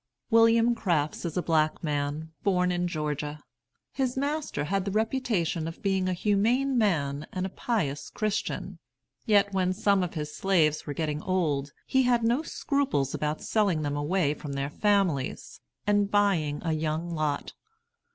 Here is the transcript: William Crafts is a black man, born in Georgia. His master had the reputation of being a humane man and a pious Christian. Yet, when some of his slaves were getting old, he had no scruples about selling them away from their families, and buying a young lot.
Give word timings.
William 0.31 0.73
Crafts 0.73 1.25
is 1.25 1.37
a 1.37 1.43
black 1.43 1.83
man, 1.83 2.31
born 2.43 2.71
in 2.71 2.87
Georgia. 2.87 3.39
His 3.91 4.17
master 4.17 4.63
had 4.63 4.83
the 4.83 4.89
reputation 4.89 5.67
of 5.67 5.83
being 5.83 6.09
a 6.09 6.13
humane 6.13 6.75
man 6.75 7.27
and 7.31 7.45
a 7.45 7.49
pious 7.49 8.09
Christian. 8.09 8.79
Yet, 9.27 9.53
when 9.53 9.73
some 9.73 10.01
of 10.01 10.15
his 10.15 10.35
slaves 10.35 10.87
were 10.87 10.95
getting 10.95 11.21
old, 11.21 11.71
he 11.85 12.01
had 12.01 12.23
no 12.23 12.41
scruples 12.41 13.13
about 13.13 13.43
selling 13.43 13.83
them 13.83 13.95
away 13.95 14.33
from 14.33 14.53
their 14.53 14.71
families, 14.71 15.59
and 15.85 16.09
buying 16.09 16.63
a 16.65 16.73
young 16.73 17.11
lot. 17.13 17.53